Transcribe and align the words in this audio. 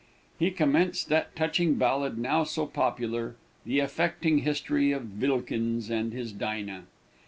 He 0.39 0.49
commenced 0.49 1.09
that 1.09 1.35
touching 1.35 1.75
ballad, 1.75 2.17
now 2.17 2.43
so 2.43 2.65
popular, 2.65 3.35
"the 3.67 3.77
affecting 3.81 4.39
history 4.39 4.91
of 4.91 5.03
Vilikins 5.03 5.91
and 5.91 6.11
his 6.11 6.31
Dinah." 6.31 6.85